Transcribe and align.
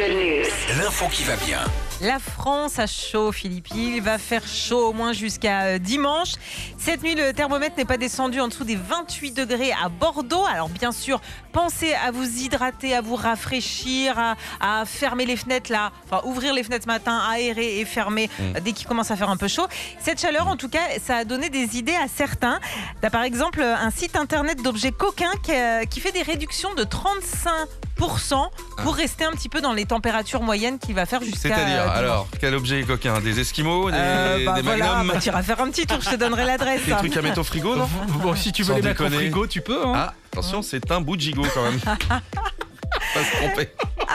good 0.00 0.16
news. 0.16 0.46
L'info 0.78 1.08
qui 1.08 1.24
va 1.24 1.36
bien. 1.36 1.58
La 2.00 2.18
France 2.18 2.78
a 2.78 2.86
chaud, 2.86 3.32
Philippe. 3.32 3.68
Il 3.74 4.00
va 4.00 4.16
faire 4.16 4.46
chaud 4.46 4.88
au 4.88 4.92
moins 4.94 5.12
jusqu'à 5.12 5.64
euh, 5.64 5.78
dimanche. 5.78 6.32
Cette 6.78 7.02
nuit, 7.02 7.14
le 7.14 7.34
thermomètre 7.34 7.76
n'est 7.76 7.84
pas 7.84 7.98
descendu 7.98 8.40
en 8.40 8.48
dessous 8.48 8.64
des 8.64 8.76
28 8.76 9.32
degrés 9.32 9.72
à 9.72 9.90
Bordeaux. 9.90 10.46
Alors, 10.50 10.70
bien 10.70 10.92
sûr, 10.92 11.20
pensez 11.52 11.92
à 11.92 12.10
vous 12.10 12.24
hydrater, 12.24 12.94
à 12.94 13.02
vous 13.02 13.16
rafraîchir, 13.16 14.18
à, 14.18 14.36
à 14.60 14.86
fermer 14.86 15.26
les 15.26 15.36
fenêtres 15.36 15.70
là. 15.70 15.92
Enfin, 16.06 16.22
ouvrir 16.24 16.54
les 16.54 16.62
fenêtres 16.62 16.84
ce 16.84 16.90
matin, 16.90 17.20
aérer 17.30 17.80
et 17.80 17.84
fermer 17.84 18.30
euh, 18.40 18.60
dès 18.60 18.72
qu'il 18.72 18.86
commence 18.86 19.10
à 19.10 19.16
faire 19.16 19.28
un 19.28 19.36
peu 19.36 19.48
chaud. 19.48 19.66
Cette 20.00 20.20
chaleur, 20.20 20.48
en 20.48 20.56
tout 20.56 20.70
cas, 20.70 20.98
ça 21.04 21.16
a 21.16 21.24
donné 21.24 21.50
des 21.50 21.76
idées 21.76 21.96
à 21.96 22.08
certains. 22.08 22.58
T'as 23.02 23.10
par 23.10 23.24
exemple 23.24 23.60
un 23.60 23.90
site 23.90 24.16
internet 24.16 24.62
d'objets 24.62 24.92
coquins 24.92 25.34
qui, 25.42 25.52
euh, 25.52 25.84
qui 25.84 26.00
fait 26.00 26.12
des 26.12 26.22
réductions 26.22 26.72
de 26.72 26.84
35 26.84 27.50
pour 28.00 28.94
rester 28.96 29.24
un 29.24 29.32
petit 29.32 29.48
peu 29.48 29.60
dans 29.60 29.72
les 29.72 29.84
températures 29.84 30.42
moyennes 30.42 30.78
qu'il 30.78 30.94
va 30.94 31.06
faire 31.06 31.22
jusqu'à. 31.22 31.54
C'est-à-dire, 31.54 31.82
euh, 31.82 31.98
alors, 31.98 32.26
quel 32.40 32.54
objet 32.54 32.82
coquin? 32.82 33.20
Des 33.20 33.40
esquimaux 33.40 33.90
Des, 33.90 33.96
Euh, 34.00 34.44
bah 34.46 34.52
des 34.54 34.62
voilà, 34.62 34.94
magnums? 34.94 35.08
bah, 35.14 35.20
tu 35.20 35.28
iras 35.28 35.42
faire 35.42 35.60
un 35.60 35.68
petit 35.70 35.86
tour, 35.86 35.98
je 36.00 36.10
te 36.10 36.14
donnerai 36.16 36.44
l'adresse. 36.46 36.84
Des 36.84 36.92
trucs 36.92 37.16
à 37.16 37.22
mettre 37.22 37.40
au 37.40 37.44
frigo, 37.44 37.76
non? 37.76 37.88
Bon, 38.22 38.34
si 38.34 38.52
tu 38.52 38.62
veux 38.62 38.68
Sans 38.68 38.76
les 38.76 38.82
mettre 38.82 39.02
au 39.02 39.04
déconner. 39.04 39.24
frigo, 39.30 39.46
tu 39.46 39.60
peux. 39.60 39.86
Hein. 39.86 39.92
Ah, 39.94 40.14
attention, 40.32 40.62
c'est 40.62 40.90
un 40.90 41.00
bout 41.00 41.16
de 41.16 41.20
gigot 41.22 41.46
quand 41.54 41.62
même. 41.62 41.80
Pas 43.14 43.24
se 43.24 43.36
tromper. 43.36 43.68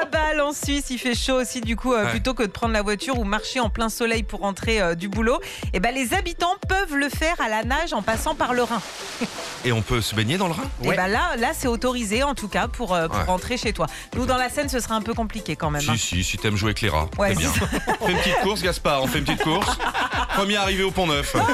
À 0.00 0.04
Bâle, 0.04 0.40
en 0.40 0.52
Suisse, 0.52 0.86
il 0.90 0.98
fait 0.98 1.14
chaud 1.14 1.40
aussi. 1.40 1.60
Du 1.60 1.74
coup, 1.76 1.92
euh, 1.92 2.04
Ouais. 2.04 2.10
plutôt 2.10 2.34
que 2.34 2.42
de 2.44 2.50
prendre 2.50 2.72
la 2.72 2.82
voiture 2.82 3.18
ou 3.18 3.24
marcher 3.24 3.60
en 3.60 3.68
plein 3.68 3.88
soleil 3.88 4.22
pour 4.22 4.40
rentrer 4.40 4.80
euh, 4.80 4.94
du 4.94 5.08
boulot, 5.08 5.40
et 5.72 5.80
ben, 5.80 5.94
les 5.94 6.14
habitants 6.14 6.54
peuvent 6.68 6.94
le 6.96 7.08
faire 7.08 7.34
à 7.40 7.48
la 7.48 7.64
nage 7.64 7.92
en 7.92 8.02
passant 8.02 8.34
par 8.34 8.52
le 8.54 8.62
Rhin. 8.62 8.80
Et 9.64 9.72
on 9.72 9.82
peut 9.82 10.00
se 10.00 10.14
baigner 10.14 10.38
dans 10.38 10.46
le 10.46 10.54
Rhin 10.54 10.62
Et 10.82 10.88
ben 10.96 11.06
là, 11.06 11.36
là 11.36 11.48
c'est 11.52 11.68
autorisé 11.68 12.22
en 12.22 12.34
tout 12.34 12.48
cas 12.48 12.66
pour, 12.66 12.94
euh, 12.94 13.08
pour 13.08 13.16
Ouais. 13.18 13.24
rentrer 13.24 13.56
chez 13.58 13.72
toi. 13.74 13.86
Nous, 14.16 14.24
dans 14.24 14.38
la 14.38 14.48
Seine, 14.48 14.68
ce 14.70 14.80
sera 14.80 14.94
un 14.94 15.02
peu 15.02 15.12
compliqué 15.12 15.54
quand 15.54 15.70
même. 15.70 15.82
hein. 15.86 15.94
Si, 15.96 16.16
si, 16.16 16.24
si 16.24 16.38
t'aimes 16.38 16.56
jouer 16.56 16.68
avec 16.70 16.80
les 16.80 16.88
rats. 16.88 17.08
Ouais, 17.18 17.34
c'est 17.34 17.38
bien. 17.40 17.50
Fais 18.06 18.12
une 18.12 18.18
petite 18.18 18.40
course, 18.42 18.62
Gaspard, 18.62 19.02
on 19.02 19.06
fait 19.06 19.18
une 19.18 19.24
petite 19.26 19.42
course. 19.42 19.76
Premier 20.34 20.56
arrivé 20.56 20.82
au 20.82 20.90
Pont 20.90 21.06
Neuf. 21.06 21.36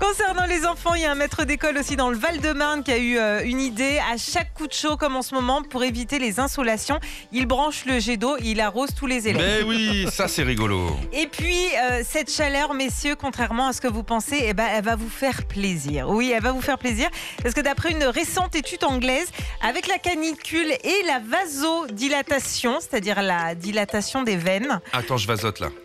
Concernant 0.00 0.46
les 0.46 0.66
enfants, 0.66 0.94
il 0.94 1.02
y 1.02 1.04
a 1.04 1.12
un 1.12 1.14
maître 1.14 1.44
d'école 1.44 1.78
aussi 1.78 1.96
dans 1.96 2.10
le 2.10 2.16
Val-de-Marne 2.16 2.82
qui 2.82 2.92
a 2.92 2.98
eu 2.98 3.18
euh, 3.18 3.42
une 3.44 3.60
idée. 3.60 3.98
À 4.12 4.16
chaque 4.16 4.52
coup 4.54 4.66
de 4.66 4.72
chaud, 4.72 4.96
comme 4.96 5.16
en 5.16 5.22
ce 5.22 5.34
moment, 5.34 5.62
pour 5.62 5.84
éviter 5.84 6.18
les 6.18 6.40
insolations, 6.40 6.98
il 7.32 7.46
branche 7.46 7.84
le 7.86 7.98
jet 8.00 8.16
d'eau 8.16 8.36
il 8.42 8.60
arrose 8.60 8.90
tous 8.94 9.06
les 9.06 9.28
élèves. 9.28 9.64
Mais 9.64 9.64
oui, 9.64 10.06
ça 10.10 10.28
c'est 10.28 10.42
rigolo. 10.42 10.96
Et 11.12 11.26
puis, 11.26 11.66
euh, 11.76 12.02
cette 12.04 12.30
chaleur, 12.30 12.74
messieurs, 12.74 13.14
contrairement 13.16 13.68
à 13.68 13.72
ce 13.72 13.80
que 13.80 13.88
vous 13.88 14.02
pensez, 14.02 14.38
eh 14.42 14.54
ben, 14.54 14.66
elle 14.72 14.84
va 14.84 14.96
vous 14.96 15.08
faire 15.08 15.44
plaisir. 15.46 16.08
Oui, 16.08 16.32
elle 16.34 16.42
va 16.42 16.52
vous 16.52 16.62
faire 16.62 16.78
plaisir. 16.78 17.08
Parce 17.42 17.54
que 17.54 17.60
d'après 17.60 17.92
une 17.92 18.04
récente 18.04 18.54
étude 18.56 18.84
anglaise, 18.84 19.28
avec 19.62 19.86
la 19.86 19.98
canicule 19.98 20.72
et 20.84 21.02
la 21.06 21.20
vasodilatation, 21.20 22.78
c'est-à-dire 22.80 23.22
la 23.22 23.54
dilatation 23.54 24.22
des 24.22 24.36
veines, 24.36 24.80
Attends, 24.92 25.16
je 25.16 25.26
vasote 25.26 25.60
là. 25.60 25.68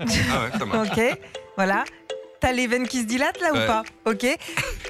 Ah 0.00 0.04
ouais, 0.04 0.58
ça 0.58 0.64
marche. 0.64 0.88
ok, 0.96 1.18
voilà. 1.56 1.84
T'as 2.42 2.52
les 2.52 2.66
veines 2.66 2.88
qui 2.88 2.98
se 3.00 3.06
dilatent 3.06 3.40
là 3.40 3.52
Ouais. 3.52 3.62
ou 3.64 3.66
pas? 3.66 3.82
Ok. 4.04 4.26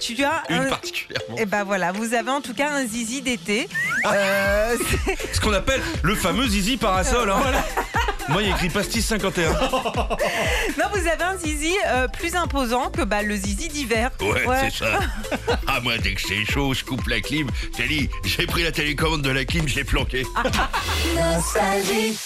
Tu 0.00 0.24
as 0.24 0.42
Une 0.48 0.56
un. 0.56 0.64
particulièrement. 0.70 1.36
Et 1.36 1.44
ben 1.46 1.64
voilà, 1.64 1.92
vous 1.92 2.14
avez 2.14 2.30
en 2.30 2.40
tout 2.40 2.54
cas 2.54 2.70
un 2.70 2.84
zizi 2.86 3.20
d'été. 3.22 3.68
Euh, 4.04 4.76
Ce 5.32 5.40
qu'on 5.40 5.52
appelle 5.52 5.80
le 6.02 6.16
fameux 6.16 6.48
zizi 6.48 6.76
parasol. 6.76 7.30
hein. 7.30 7.40
Moi, 8.28 8.42
il 8.42 8.48
y 8.48 8.52
a 8.52 8.54
écrit 8.56 8.68
pastis 8.68 9.04
51. 9.06 9.50
non, 9.52 10.86
vous 10.92 11.06
avez 11.06 11.22
un 11.22 11.36
zizi 11.36 11.72
euh, 11.86 12.08
plus 12.08 12.34
imposant 12.34 12.90
que 12.90 13.02
bah, 13.02 13.22
le 13.22 13.36
zizi 13.36 13.68
d'hiver. 13.68 14.10
Ouais, 14.20 14.44
Ouais. 14.46 14.70
c'est 14.72 14.84
ça. 14.84 14.98
Ah, 15.68 15.78
moi, 15.82 15.98
dès 15.98 16.14
que 16.14 16.20
c'est 16.20 16.44
chaud, 16.44 16.74
je 16.74 16.82
coupe 16.84 17.06
la 17.06 17.20
clim. 17.20 17.48
J'ai 17.76 17.86
dit, 17.86 18.10
j'ai 18.24 18.46
pris 18.46 18.64
la 18.64 18.72
télécommande 18.72 19.22
de 19.22 19.30
la 19.30 19.44
clim, 19.44 19.68
je 19.68 19.76
l'ai 19.76 19.84
planquée. 19.84 20.24
Nostalgie. 21.14 22.18